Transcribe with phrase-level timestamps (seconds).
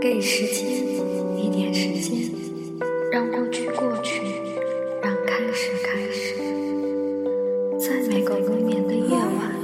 [0.00, 0.66] 给时间
[1.36, 2.30] 一点时间，
[3.10, 4.20] 让过去过去，
[5.02, 6.34] 让开始开始。
[7.78, 9.54] 在每个无眠的夜晚，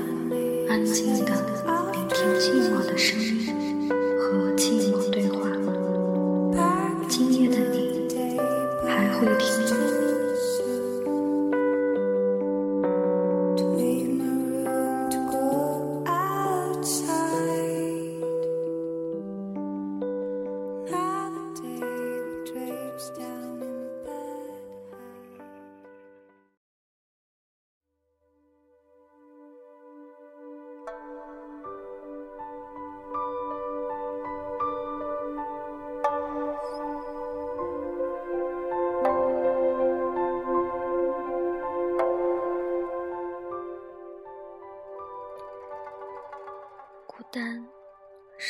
[0.68, 1.32] 安静的
[1.92, 3.31] 聆听寂寞的声音，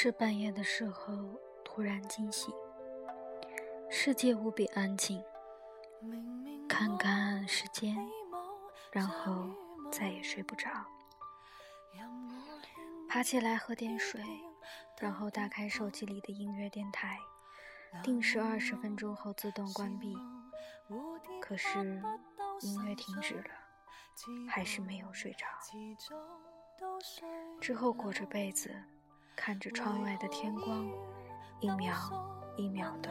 [0.03, 1.13] 是半夜的时候
[1.63, 2.53] 突然惊醒，
[3.89, 5.23] 世界无比安静，
[6.69, 7.97] 看看时间，
[8.91, 9.49] 然后
[9.93, 10.69] 再也睡不着。
[13.09, 14.21] 爬起来喝点水，
[14.99, 17.17] 然后打开手机里的音乐电台，
[18.03, 20.19] 定时二十分钟后自动关闭。
[21.41, 21.79] 可是
[22.61, 23.51] 音乐停止了，
[24.51, 25.47] 还是没有睡着。
[27.61, 28.75] 之后裹着被子，
[29.37, 30.89] 看着窗外的天光，
[31.61, 31.95] 一秒
[32.57, 33.11] 一秒的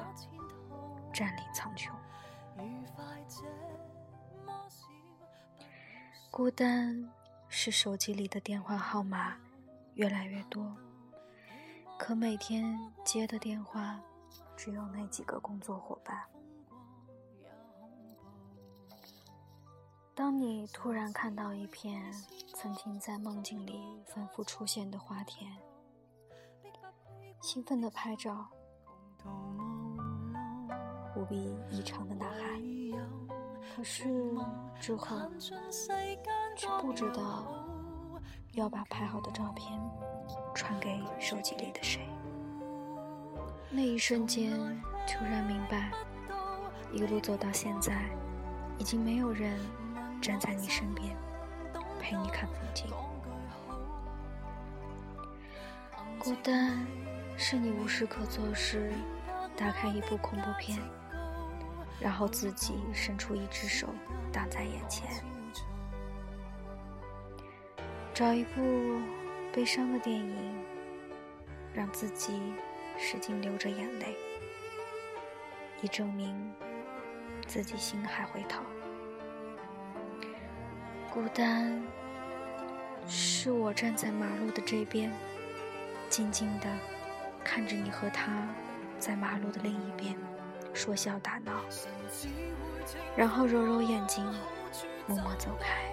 [1.13, 1.91] 占领苍穹。
[6.29, 7.11] 孤单
[7.49, 9.35] 是手机里的电话号码
[9.95, 10.73] 越来越多，
[11.99, 13.99] 可每天接的电话
[14.55, 16.23] 只有那几个工作伙伴。
[20.15, 22.13] 当你突然看到一片
[22.53, 25.51] 曾经在梦境里反复出现的花田，
[27.41, 28.47] 兴奋的拍照，
[31.15, 32.61] 无比异常的呐喊。
[33.75, 34.03] 可是
[34.79, 35.17] 之后，
[36.55, 37.47] 却不知道
[38.53, 39.81] 要把拍好的照片
[40.53, 42.07] 传给手机里的谁。
[43.71, 44.51] 那一瞬间，
[45.07, 45.91] 突然明白，
[46.91, 48.07] 一路走到现在，
[48.77, 49.59] 已经没有人。
[50.21, 51.17] 站在你身边，
[51.99, 52.85] 陪你看风景。
[56.19, 56.85] 孤单，
[57.43, 58.93] 是你无事可做时，
[59.57, 60.77] 打开一部恐怖片，
[61.99, 63.87] 然后自己伸出一只手
[64.31, 65.09] 挡在眼前，
[68.13, 69.01] 找一部
[69.51, 70.63] 悲伤的电影，
[71.73, 72.39] 让自己
[72.95, 74.15] 使劲流着眼泪，
[75.81, 76.53] 以证明
[77.47, 78.63] 自己心还会疼。
[81.11, 81.81] 孤单，
[83.07, 85.11] 是我站在马路的这边，
[86.07, 86.67] 静静的
[87.43, 88.47] 看着你和他
[88.99, 90.15] 在马路的另一边
[90.73, 91.51] 说笑打闹，
[93.15, 94.23] 然后揉揉眼睛，
[95.07, 95.90] 默默走开。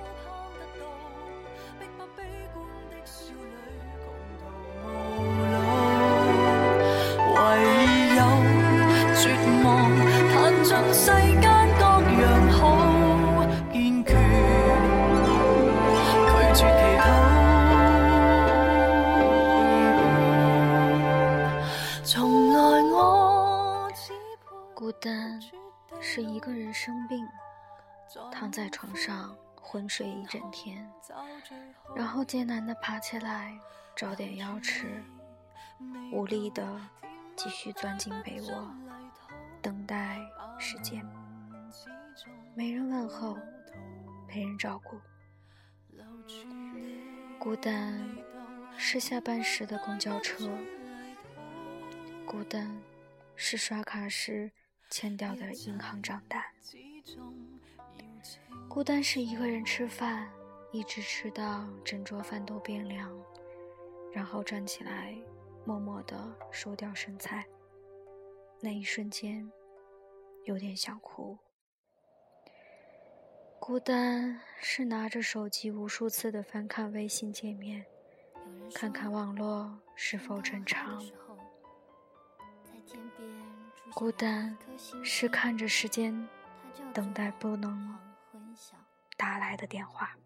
[26.11, 27.29] 是一个人生病，
[28.33, 30.91] 躺在床上昏睡一整天，
[31.95, 33.55] 然后艰难的爬起来
[33.95, 35.05] 找点药吃，
[36.11, 36.81] 无力的
[37.37, 38.75] 继续钻进被窝，
[39.61, 40.19] 等待
[40.59, 41.07] 时间。
[42.55, 43.37] 没人问候，
[44.27, 44.99] 没人照顾。
[47.39, 48.03] 孤单
[48.79, 50.49] 是下班时的公交车，
[52.25, 52.81] 孤单
[53.37, 54.51] 是刷卡时。
[54.91, 56.43] 欠掉的银行账单，
[58.69, 60.31] 孤单是一个人吃饭，
[60.72, 63.10] 一直吃到整桌饭都变凉，
[64.13, 65.16] 然后站起来，
[65.65, 67.47] 默默地收掉剩菜。
[68.60, 69.51] 那一瞬间，
[70.45, 71.39] 有点想哭。
[73.60, 77.84] 孤单是拿着手机无数次的翻看微信界面，
[78.74, 81.04] 看看网络是否正常。
[83.95, 84.57] 孤单
[85.03, 86.29] 是看着时间，
[86.95, 87.99] 等待不能
[89.17, 90.17] 打来的电话。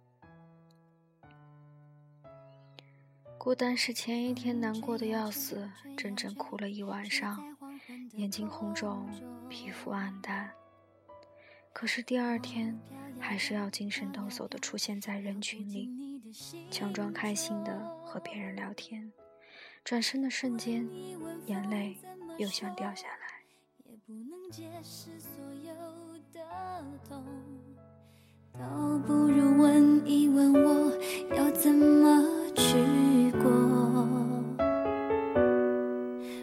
[3.38, 7.42] 孤单是前一天难过的要死，整整哭了一晚上，
[8.12, 9.08] 眼睛红肿，
[9.48, 10.50] 皮肤暗淡。
[11.72, 12.78] 可是第二天
[13.18, 15.90] 还是要精神抖擞的出现在人群里，
[16.70, 19.10] 强装开心的和别人聊天，
[19.82, 20.86] 转身的瞬间，
[21.46, 21.96] 眼泪
[22.36, 23.21] 又想掉下来。
[24.52, 25.72] 解释所有
[26.34, 26.40] 的
[27.08, 27.24] 痛
[28.52, 28.60] 倒
[29.06, 30.92] 不如问一问我
[31.34, 32.22] 要怎么
[32.54, 33.50] 去过。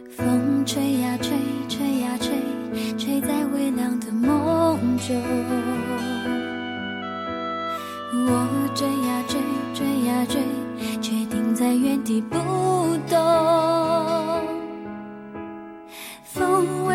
[0.09, 5.15] 风吹呀吹，吹呀吹，吹在微凉的梦中。
[8.25, 9.39] 我追呀追，
[9.75, 10.41] 追呀追，
[11.00, 12.39] 却停在原地不
[13.07, 13.78] 动。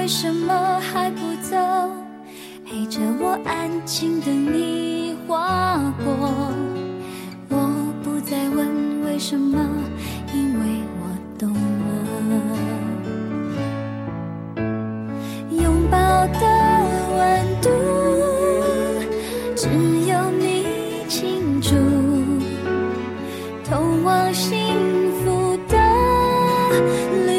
[0.04, 1.56] 为什么还不走？
[2.66, 6.52] 陪着我安静等你划过。
[7.48, 7.56] 我
[8.02, 9.66] 不再问为什么，
[10.34, 10.66] 因为
[11.00, 11.08] 我
[11.38, 11.94] 懂了。
[15.50, 15.96] 拥抱
[16.38, 16.40] 的
[17.16, 17.18] 温
[17.62, 17.70] 度，
[19.56, 19.70] 只
[20.06, 20.66] 有你
[21.08, 21.74] 清楚。
[23.64, 24.52] 通往幸
[25.24, 25.78] 福的
[27.26, 27.33] 路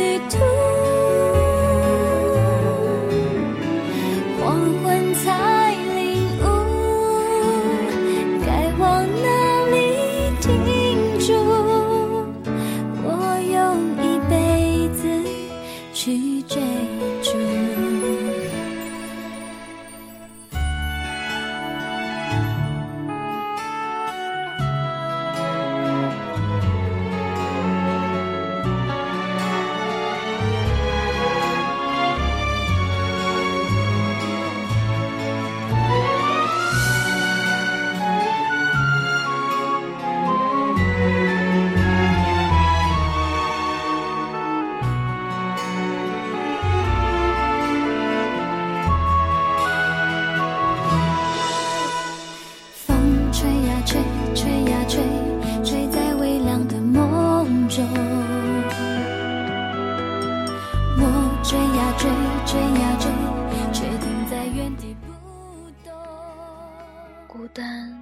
[67.35, 68.01] 孤单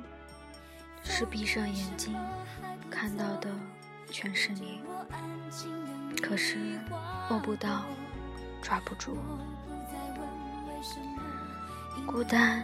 [1.04, 2.16] 是闭上眼睛
[2.88, 3.50] 看到的
[4.12, 4.80] 全是你，
[6.22, 6.80] 可是
[7.32, 7.84] 握不到，
[8.62, 9.18] 抓不住。
[12.06, 12.64] 孤单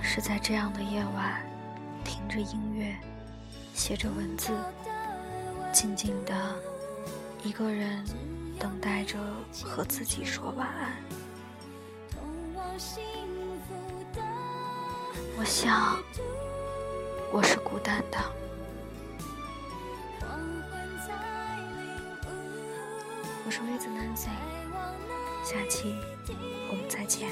[0.00, 1.44] 是在这样的夜晚，
[2.04, 2.94] 听着音乐，
[3.74, 4.52] 写着文字，
[5.72, 6.54] 静静的
[7.42, 8.04] 一个人
[8.56, 9.18] 等待着
[9.64, 10.92] 和自己说晚安。
[15.36, 15.98] 我想，
[17.32, 18.18] 我是孤单的。
[23.46, 24.28] 我是栗子 Nancy，
[25.44, 25.96] 下期
[26.70, 27.28] 我们再见。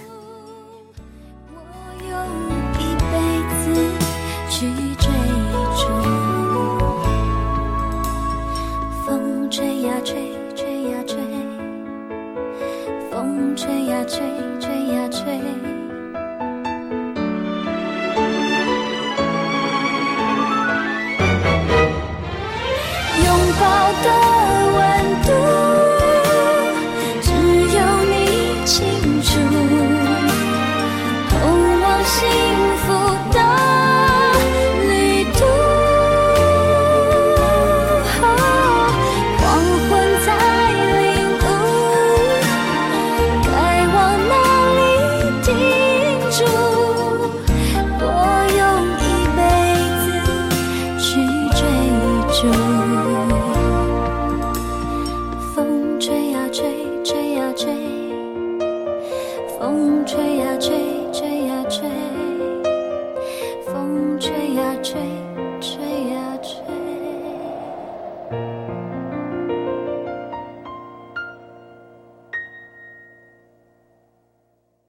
[59.62, 60.74] 风吹呀吹
[61.12, 61.88] 吹呀吹